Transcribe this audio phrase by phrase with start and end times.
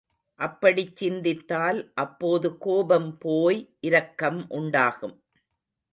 [0.39, 5.15] அப்படிச் சிந்தித்தால் அப்போது கோபம் போய் இரக்கம் உண்டாகும்.